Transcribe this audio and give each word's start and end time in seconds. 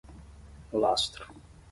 Lastro 0.83 1.27